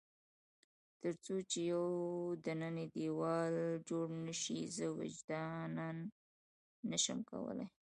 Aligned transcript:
تر 1.01 1.13
څو 1.23 1.35
چې 1.51 1.59
یو 1.73 1.85
دننی 2.45 2.85
دېوال 2.95 3.53
جوړ 3.89 4.07
نه 4.25 4.33
شي، 4.41 4.59
زه 4.75 4.85
وجداناً 4.99 5.87
نه 6.89 6.97
شم 7.03 7.19
کولای. 7.29 7.67